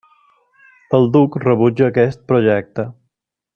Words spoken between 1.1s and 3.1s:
duc rebutja aquest projecte.